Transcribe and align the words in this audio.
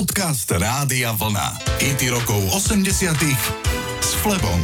Podcast 0.00 0.48
Rádia 0.48 1.12
Vlna. 1.12 1.60
IT 1.76 2.08
rokov 2.08 2.40
80 2.56 3.20
s 4.00 4.16
Flebom. 4.24 4.56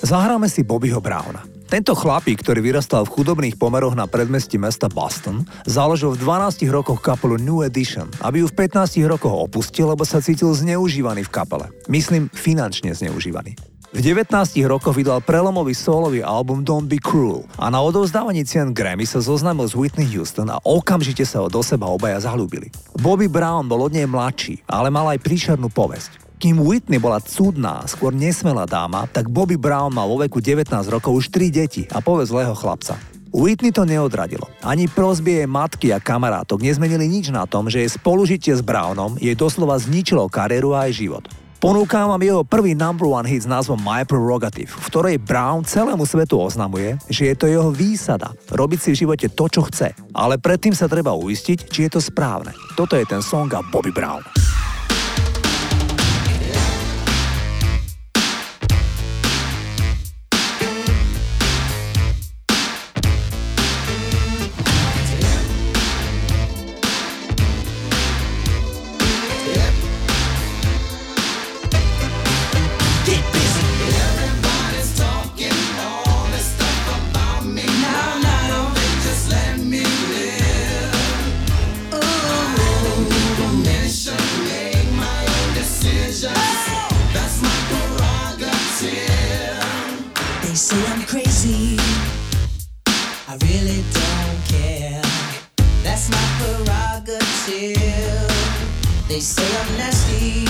Zahráme 0.00 0.48
si 0.48 0.64
Bobbyho 0.64 0.96
Browna. 0.96 1.44
Tento 1.68 1.92
chlapík, 1.92 2.40
ktorý 2.40 2.64
vyrastal 2.64 3.04
v 3.04 3.12
chudobných 3.20 3.60
pomeroch 3.60 3.92
na 3.92 4.08
predmestí 4.08 4.56
mesta 4.56 4.88
Boston, 4.88 5.44
založil 5.68 6.16
v 6.16 6.24
12 6.24 6.72
rokoch 6.72 7.04
kapelu 7.04 7.36
New 7.36 7.60
Edition, 7.60 8.08
aby 8.24 8.40
ju 8.40 8.48
v 8.48 8.56
15 8.56 8.96
rokoch 9.04 9.44
opustil, 9.44 9.92
lebo 9.92 10.08
sa 10.08 10.24
cítil 10.24 10.56
zneužívaný 10.56 11.28
v 11.28 11.34
kapele. 11.44 11.68
Myslím, 11.92 12.32
finančne 12.32 12.96
zneužívaný. 12.96 13.67
V 13.88 14.04
19 14.04 14.28
rokoch 14.68 14.92
vydal 14.92 15.24
prelomový 15.24 15.72
solový 15.72 16.20
album 16.20 16.60
Don't 16.60 16.84
Be 16.84 17.00
Cruel 17.00 17.48
a 17.56 17.72
na 17.72 17.80
odovzdávaní 17.80 18.44
cien 18.44 18.76
Grammy 18.76 19.08
sa 19.08 19.16
zoznámil 19.24 19.64
s 19.64 19.72
Whitney 19.72 20.04
Houston 20.12 20.52
a 20.52 20.60
okamžite 20.60 21.24
sa 21.24 21.40
ho 21.40 21.48
do 21.48 21.64
seba 21.64 21.88
obaja 21.88 22.20
zalúbili. 22.20 22.68
Bobby 23.00 23.32
Brown 23.32 23.64
bol 23.64 23.88
od 23.88 23.96
nej 23.96 24.04
mladší, 24.04 24.60
ale 24.68 24.92
mal 24.92 25.08
aj 25.08 25.24
príšernú 25.24 25.72
povesť. 25.72 26.20
Kým 26.36 26.60
Whitney 26.60 27.00
bola 27.00 27.16
cudná, 27.24 27.80
skôr 27.88 28.12
nesmelá 28.12 28.68
dáma, 28.68 29.08
tak 29.08 29.32
Bobby 29.32 29.56
Brown 29.56 29.96
mal 29.96 30.04
vo 30.04 30.20
veku 30.20 30.44
19 30.44 30.68
rokov 30.92 31.24
už 31.24 31.32
3 31.32 31.48
deti 31.48 31.88
a 31.88 32.04
povesť 32.04 32.28
zlého 32.28 32.52
chlapca. 32.52 33.00
Whitney 33.32 33.72
to 33.72 33.88
neodradilo. 33.88 34.52
Ani 34.60 34.84
prosby 34.84 35.40
jej 35.40 35.48
matky 35.48 35.96
a 35.96 36.00
kamarátok 36.00 36.60
nezmenili 36.60 37.08
nič 37.08 37.32
na 37.32 37.48
tom, 37.48 37.72
že 37.72 37.80
jej 37.80 37.90
spolužitie 37.96 38.52
s 38.52 38.60
Brownom 38.60 39.16
jej 39.16 39.32
doslova 39.32 39.80
zničilo 39.80 40.28
kariéru 40.28 40.76
a 40.76 40.84
aj 40.84 40.92
život. 40.92 41.24
Ponúkam 41.58 42.14
vám 42.14 42.22
jeho 42.22 42.46
prvý 42.46 42.78
number 42.78 43.10
one 43.10 43.26
hit 43.26 43.42
s 43.42 43.50
názvom 43.50 43.82
My 43.82 44.06
Prerogative, 44.06 44.70
v 44.70 44.86
ktorej 44.94 45.16
Brown 45.18 45.66
celému 45.66 46.06
svetu 46.06 46.38
oznamuje, 46.38 46.94
že 47.10 47.26
je 47.26 47.34
to 47.34 47.50
jeho 47.50 47.74
výsada, 47.74 48.30
robiť 48.54 48.78
si 48.78 48.88
v 48.94 49.00
živote 49.02 49.26
to, 49.26 49.44
čo 49.50 49.66
chce. 49.66 49.90
Ale 50.14 50.38
predtým 50.38 50.70
sa 50.70 50.86
treba 50.86 51.18
uistiť, 51.18 51.66
či 51.66 51.90
je 51.90 51.98
to 51.98 51.98
správne. 51.98 52.54
Toto 52.78 52.94
je 52.94 53.02
ten 53.10 53.18
song 53.18 53.50
a 53.58 53.66
Bobby 53.74 53.90
Brown. 53.90 54.22
They 97.58 99.18
say 99.18 99.42
I'm 99.58 99.76
nasty. 99.78 100.47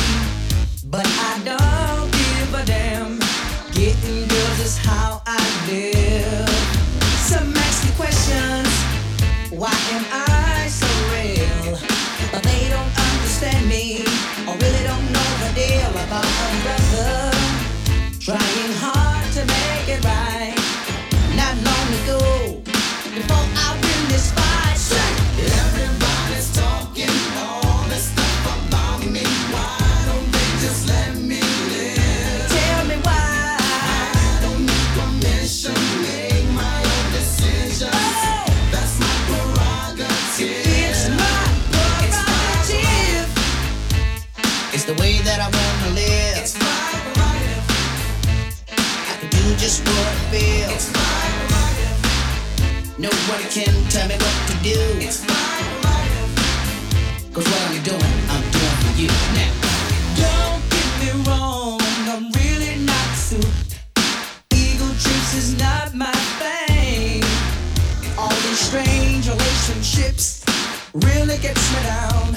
strange 68.69 69.27
relationships 69.27 70.45
really 70.93 71.39
gets 71.39 71.75
me 71.75 71.83
down. 71.85 72.37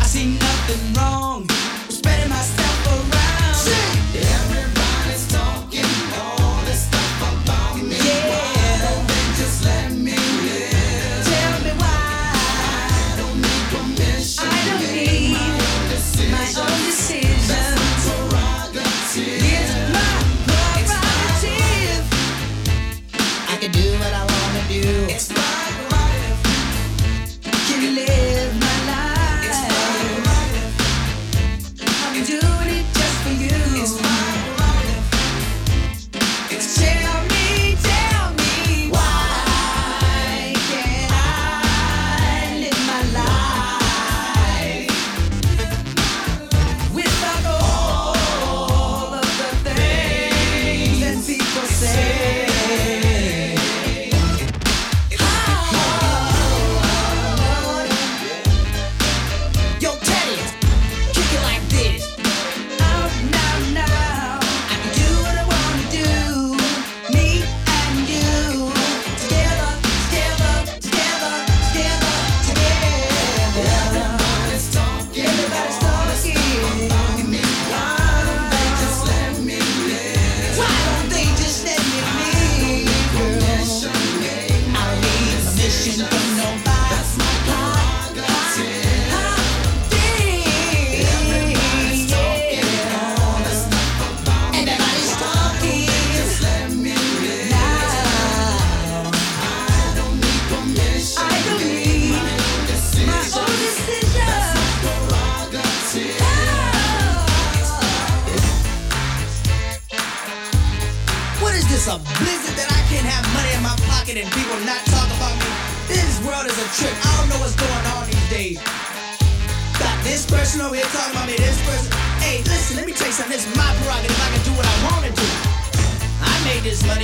I 0.00 0.06
see 0.06 0.38
nothing 0.38 0.94
wrong. 0.94 1.25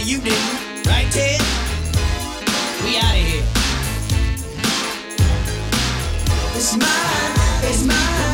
Made 0.03 0.11
you 0.11 0.19
didn't. 0.21 0.87
Right, 0.87 1.11
Ted? 1.11 1.41
We 2.85 2.97
out 2.99 3.15
of 3.15 3.27
here. 3.27 3.45
It's 6.55 6.77
mine, 6.77 7.35
it's 7.65 7.85
mine, 7.85 8.32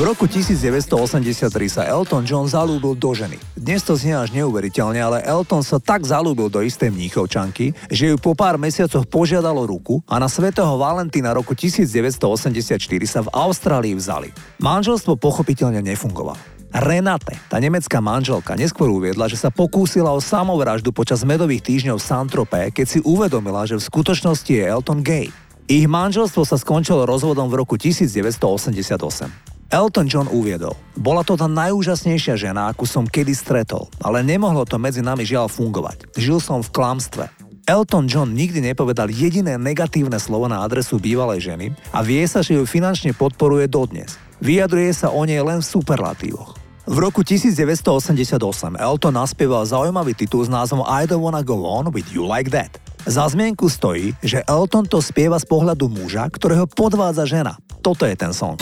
V 0.00 0.08
roku 0.08 0.24
1983 0.24 1.52
sa 1.68 1.84
Elton 1.84 2.24
John 2.24 2.48
zalúbil 2.48 2.96
do 2.96 3.12
ženy. 3.12 3.36
Dnes 3.52 3.84
to 3.84 3.92
znie 4.00 4.16
až 4.16 4.32
neuveriteľne, 4.32 4.96
ale 4.96 5.20
Elton 5.20 5.60
sa 5.60 5.76
tak 5.76 6.08
zalúbil 6.08 6.48
do 6.48 6.64
istej 6.64 6.88
mníchovčanky, 6.88 7.76
že 7.92 8.08
ju 8.08 8.16
po 8.16 8.32
pár 8.32 8.56
mesiacoch 8.56 9.04
požiadalo 9.04 9.68
ruku 9.68 10.00
a 10.08 10.16
na 10.16 10.24
svätého 10.24 10.72
Valentína 10.80 11.36
roku 11.36 11.52
1984 11.52 12.80
sa 13.04 13.20
v 13.20 13.28
Austrálii 13.28 13.92
vzali. 13.92 14.32
Manželstvo 14.64 15.20
pochopiteľne 15.20 15.84
nefungovalo. 15.84 16.40
Renate, 16.72 17.36
tá 17.52 17.60
nemecká 17.60 18.00
manželka, 18.00 18.56
neskôr 18.56 18.88
uviedla, 18.88 19.28
že 19.28 19.36
sa 19.36 19.52
pokúsila 19.52 20.16
o 20.16 20.20
samovraždu 20.24 20.96
počas 20.96 21.28
medových 21.28 21.60
týždňov 21.60 22.00
v 22.00 22.06
Saint-Tropez, 22.08 22.72
keď 22.72 22.86
si 22.88 22.98
uvedomila, 23.04 23.68
že 23.68 23.76
v 23.76 23.84
skutočnosti 23.84 24.48
je 24.48 24.64
Elton 24.64 25.04
gay. 25.04 25.28
Ich 25.68 25.84
manželstvo 25.84 26.48
sa 26.48 26.56
skončilo 26.56 27.04
rozvodom 27.04 27.52
v 27.52 27.60
roku 27.60 27.76
1988. 27.76 29.49
Elton 29.70 30.10
John 30.10 30.26
uviedol, 30.26 30.74
bola 30.98 31.22
to 31.22 31.38
tá 31.38 31.46
najúžasnejšia 31.46 32.34
žena, 32.34 32.74
akú 32.74 32.90
som 32.90 33.06
kedy 33.06 33.30
stretol, 33.30 33.86
ale 34.02 34.26
nemohlo 34.26 34.66
to 34.66 34.82
medzi 34.82 34.98
nami 34.98 35.22
žiaľ 35.22 35.46
fungovať. 35.46 36.10
Žil 36.18 36.42
som 36.42 36.58
v 36.58 36.74
klamstve. 36.74 37.30
Elton 37.70 38.10
John 38.10 38.34
nikdy 38.34 38.66
nepovedal 38.66 39.14
jediné 39.14 39.54
negatívne 39.54 40.18
slovo 40.18 40.50
na 40.50 40.66
adresu 40.66 40.98
bývalej 40.98 41.54
ženy 41.54 41.66
a 41.94 42.02
vie 42.02 42.18
sa, 42.26 42.42
že 42.42 42.58
ju 42.58 42.66
finančne 42.66 43.14
podporuje 43.14 43.70
dodnes. 43.70 44.18
Vyjadruje 44.42 44.90
sa 44.90 45.14
o 45.14 45.22
nej 45.22 45.38
len 45.38 45.62
v 45.62 45.70
superlatívoch. 45.70 46.58
V 46.90 46.96
roku 46.98 47.22
1988 47.22 48.42
Elton 48.74 49.14
naspieval 49.14 49.62
zaujímavý 49.62 50.18
titul 50.18 50.42
s 50.42 50.50
názvom 50.50 50.82
I 50.82 51.06
don't 51.06 51.22
wanna 51.22 51.46
go 51.46 51.62
on 51.62 51.94
with 51.94 52.10
you 52.10 52.26
like 52.26 52.50
that. 52.50 52.74
Za 53.06 53.30
zmienku 53.30 53.70
stojí, 53.70 54.18
že 54.18 54.42
Elton 54.50 54.90
to 54.90 54.98
spieva 54.98 55.38
z 55.38 55.46
pohľadu 55.46 55.86
muža, 55.86 56.26
ktorého 56.26 56.66
podvádza 56.66 57.22
žena. 57.22 57.54
Toto 57.78 58.02
je 58.02 58.18
ten 58.18 58.34
song. 58.34 58.58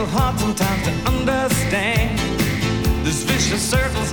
So 0.00 0.06
hard 0.06 0.38
sometimes 0.40 0.82
to 0.84 0.92
understand. 1.10 2.18
This 3.04 3.22
vicious 3.24 3.60
circle's 3.60 4.09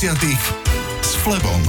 s 0.00 1.12
Flebom. 1.20 1.60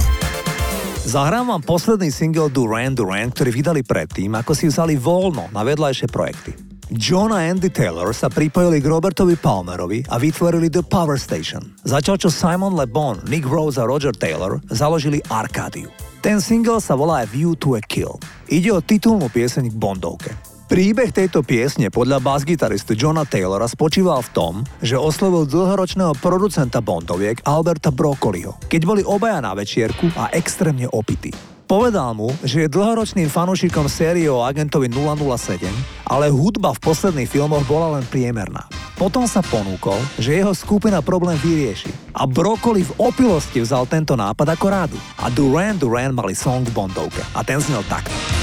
Zahrám 1.04 1.52
vám 1.52 1.60
posledný 1.60 2.08
single 2.08 2.48
Duran 2.48 2.96
Duran, 2.96 3.28
ktorý 3.28 3.52
vydali 3.52 3.84
predtým, 3.84 4.32
ako 4.32 4.56
si 4.56 4.72
vzali 4.72 4.96
voľno 4.96 5.52
na 5.52 5.60
vedľajšie 5.60 6.08
projekty. 6.08 6.56
John 6.96 7.36
a 7.36 7.44
Andy 7.44 7.68
Taylor 7.68 8.08
sa 8.16 8.32
pripojili 8.32 8.80
k 8.80 8.88
Robertovi 8.88 9.36
Palmerovi 9.36 10.08
a 10.08 10.16
vytvorili 10.16 10.72
The 10.72 10.80
Power 10.80 11.20
Station. 11.20 11.76
Začal 11.84 12.16
čo 12.16 12.32
Simon 12.32 12.72
Le 12.72 12.88
Bon, 12.88 13.20
Nick 13.28 13.44
Rose 13.44 13.76
a 13.76 13.84
Roger 13.84 14.16
Taylor 14.16 14.64
založili 14.72 15.20
Arcadiu. 15.28 15.92
Ten 16.24 16.40
single 16.40 16.80
sa 16.80 16.96
volá 16.96 17.28
View 17.28 17.52
to 17.60 17.76
a 17.76 17.84
Kill. 17.84 18.16
Ide 18.48 18.72
o 18.72 18.80
titulnú 18.80 19.28
pieseň 19.28 19.68
k 19.68 19.76
Bondovke. 19.76 20.51
Príbeh 20.72 21.12
tejto 21.12 21.44
piesne 21.44 21.92
podľa 21.92 22.16
basgitaristu 22.24 22.96
Johna 22.96 23.28
Taylora 23.28 23.68
spočíval 23.68 24.24
v 24.24 24.32
tom, 24.32 24.54
že 24.80 24.96
oslovil 24.96 25.44
dlhoročného 25.44 26.16
producenta 26.16 26.80
Bondoviek 26.80 27.44
Alberta 27.44 27.92
Broccoliho, 27.92 28.56
keď 28.72 28.80
boli 28.88 29.02
obaja 29.04 29.44
na 29.44 29.52
večierku 29.52 30.08
a 30.16 30.32
extrémne 30.32 30.88
opití. 30.88 31.28
Povedal 31.68 32.16
mu, 32.16 32.32
že 32.40 32.64
je 32.64 32.72
dlhoročným 32.72 33.28
fanúšikom 33.28 33.84
série 33.84 34.32
o 34.32 34.40
agentovi 34.40 34.88
007, 34.88 35.68
ale 36.08 36.32
hudba 36.32 36.72
v 36.72 36.80
posledných 36.88 37.28
filmoch 37.28 37.68
bola 37.68 38.00
len 38.00 38.04
priemerná. 38.08 38.64
Potom 38.96 39.28
sa 39.28 39.44
ponúkol, 39.44 40.00
že 40.16 40.40
jeho 40.40 40.56
skupina 40.56 41.04
problém 41.04 41.36
vyrieši 41.44 42.16
a 42.16 42.24
Broccoli 42.24 42.80
v 42.80 42.96
opilosti 42.96 43.60
vzal 43.60 43.84
tento 43.92 44.16
nápad 44.16 44.56
ako 44.56 44.66
rádu 44.72 44.96
a 45.20 45.28
Duran 45.28 45.76
Duran 45.76 46.16
mali 46.16 46.32
song 46.32 46.64
v 46.64 46.72
Bondovke 46.72 47.20
a 47.36 47.44
ten 47.44 47.60
znel 47.60 47.84
takto. 47.92 48.41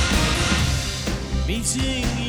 Meeting 1.49 2.05
you 2.19 2.28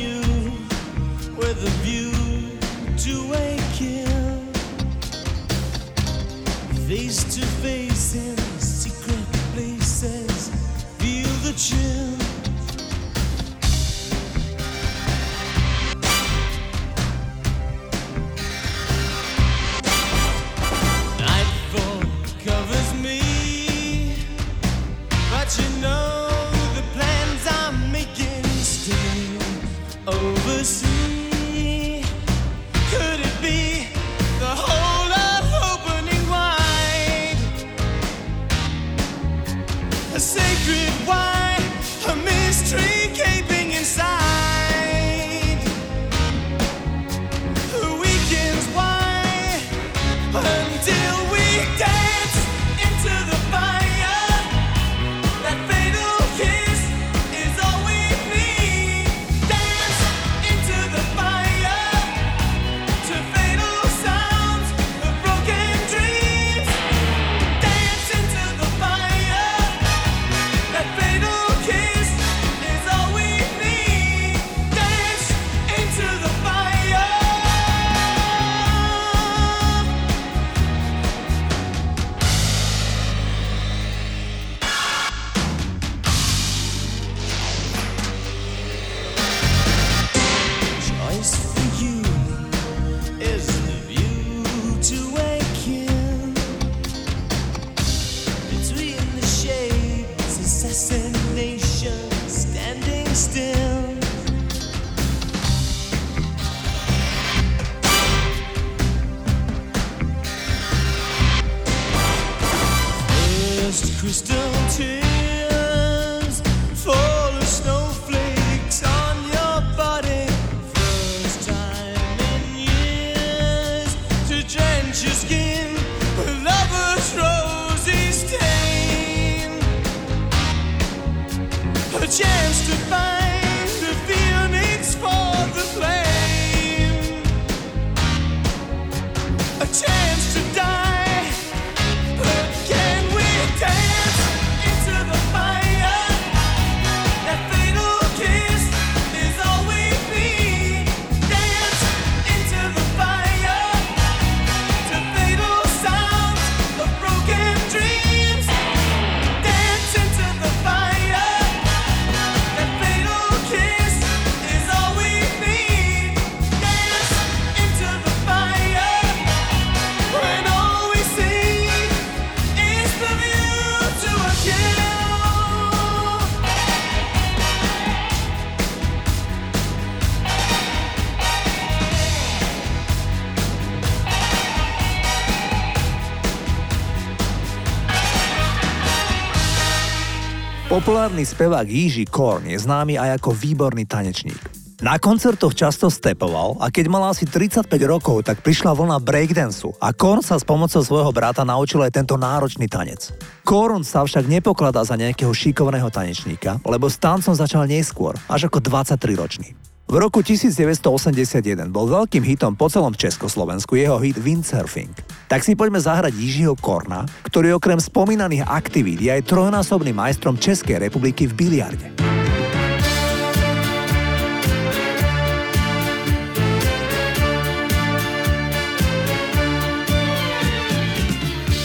Populárny 190.91 191.23
spevák 191.23 191.71
Jiži 191.71 192.03
Korn 192.03 192.51
je 192.51 192.59
známy 192.59 192.99
aj 192.99 193.23
ako 193.23 193.31
výborný 193.31 193.87
tanečník. 193.87 194.35
Na 194.83 194.99
koncertoch 194.99 195.55
často 195.55 195.87
stepoval 195.87 196.59
a 196.59 196.67
keď 196.67 196.91
mal 196.91 197.07
asi 197.07 197.23
35 197.23 197.63
rokov, 197.87 198.27
tak 198.27 198.43
prišla 198.43 198.75
vlna 198.75 198.99
breakdanceu 198.99 199.71
a 199.79 199.95
Korn 199.95 200.19
sa 200.19 200.35
s 200.35 200.43
pomocou 200.43 200.83
svojho 200.83 201.15
brata 201.15 201.47
naučil 201.47 201.79
aj 201.79 201.95
tento 201.95 202.19
náročný 202.19 202.67
tanec. 202.67 203.07
Korn 203.47 203.87
sa 203.87 204.03
však 204.03 204.27
nepokladá 204.27 204.83
za 204.83 204.99
nejakého 204.99 205.31
šikovného 205.31 205.87
tanečníka, 205.87 206.59
lebo 206.67 206.91
s 206.91 206.99
tancom 206.99 207.31
začal 207.31 207.71
neskôr, 207.71 208.19
až 208.27 208.51
ako 208.51 208.59
23-ročný. 208.59 209.70
V 209.91 209.99
roku 209.99 210.23
1981 210.23 211.67
bol 211.67 211.83
veľkým 211.83 212.23
hitom 212.23 212.55
po 212.55 212.71
celom 212.71 212.95
Československu 212.95 213.75
jeho 213.75 213.99
hit 213.99 214.15
Windsurfing. 214.15 214.95
Tak 215.27 215.43
si 215.43 215.51
poďme 215.51 215.83
zahrať 215.83 216.15
Jižiho 216.15 216.55
Korna, 216.55 217.03
ktorý 217.27 217.59
okrem 217.59 217.75
spomínaných 217.75 218.47
aktivít 218.47 219.03
je 219.03 219.11
aj 219.11 219.27
trojnásobným 219.27 219.91
majstrom 219.91 220.39
Českej 220.39 220.79
republiky 220.79 221.27
v 221.27 221.35
biliarde. 221.35 221.91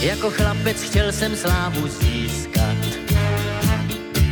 Jako 0.03 0.27
chlapec 0.35 0.77
chtěl 0.83 1.15
jsem 1.15 1.31
slávu 1.31 1.87
získat. 1.87 2.79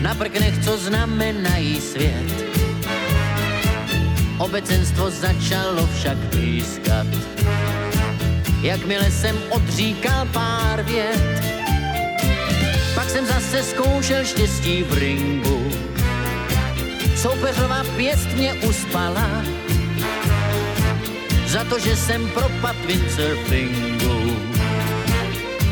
Na 0.03 0.11
prknech, 0.15 0.59
co 0.67 0.77
znamenají 0.77 1.79
svět. 1.79 2.54
Obecenstvo 4.37 5.09
začalo 5.09 5.87
však 5.87 6.17
pískat. 6.29 7.07
jakmile 8.61 9.11
jsem 9.11 9.35
odříkal 9.49 10.27
pár 10.33 10.83
vět. 10.83 11.41
Pak 12.95 13.09
jsem 13.09 13.25
zase 13.25 13.63
zkoušel 13.63 14.25
štěstí 14.25 14.83
v 14.83 14.93
ringu, 14.93 15.71
soupeřová 17.15 17.83
pěst 17.97 18.27
mě 18.35 18.53
uspala, 18.53 19.43
za 21.47 21.63
to, 21.63 21.79
že 21.79 21.95
jsem 21.95 22.29
propad 22.29 22.75
windsurfingu. 22.85 24.35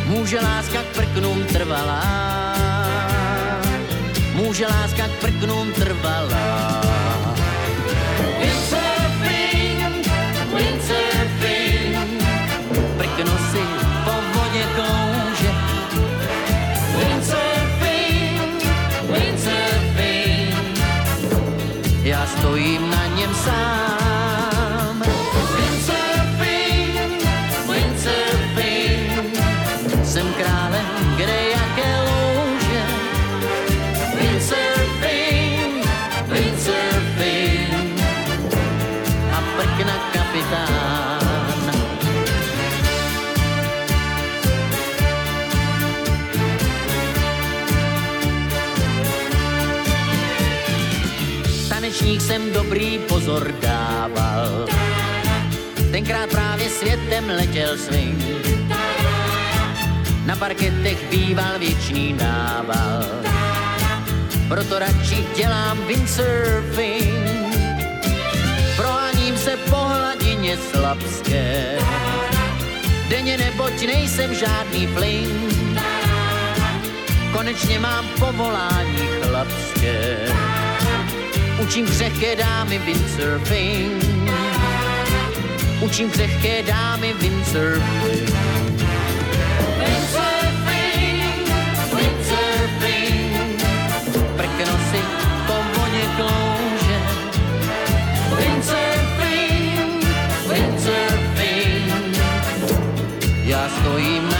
Může 0.06 0.40
láska 0.40 0.82
k 0.82 0.96
prknům 0.96 1.44
trvalá, 1.44 2.56
může 4.34 4.68
láska 4.68 5.08
k 5.08 5.12
prknům 5.12 5.72
trvalá. 5.72 6.93
Tanečník 52.14 52.22
jsem 52.22 52.54
dobrý 52.54 53.00
pozor 53.10 53.52
dával, 53.62 54.68
tenkrát 55.92 56.30
právě 56.30 56.70
světem 56.70 57.30
letěl 57.30 57.78
swing. 57.78 58.24
Na 60.26 60.36
parketech 60.36 61.10
býval 61.10 61.60
věčný 61.60 62.14
nával, 62.14 63.04
proto 64.48 64.80
radši 64.80 65.26
dělám 65.36 65.78
windsurfing. 65.88 67.58
Proháním 68.76 69.38
se 69.38 69.58
po 69.70 69.76
hladině 69.76 70.58
slabské, 70.72 71.78
denně 73.10 73.38
neboť 73.38 73.86
nejsem 73.86 74.36
žádný 74.36 74.88
plyn. 74.88 75.50
Konečně 77.32 77.80
mám 77.80 78.06
povolání 78.20 79.08
chlapské, 79.22 80.28
učím 81.64 81.86
křehké 81.86 82.36
dámy 82.36 82.78
windsurfing. 82.80 84.04
Učím 85.82 86.10
křehké 86.10 86.64
dámy 86.64 87.14
windsurfing. 87.14 88.30
Windsurfing, 89.80 91.48
windsurfing, 91.96 93.64
prkno 94.38 94.78
si 94.92 95.00
po 95.48 95.54
klouže. 96.16 97.00
Windsurfing, 98.38 100.06
windsurfing, 100.50 102.18
já 103.46 103.70
stojím 103.80 104.33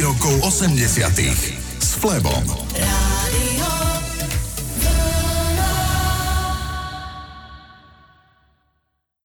rokov 0.00 0.48
80 0.48 0.80
s 1.80 1.94
Flebom. 2.00 2.69